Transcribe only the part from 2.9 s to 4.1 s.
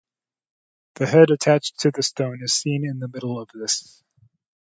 the middle of this.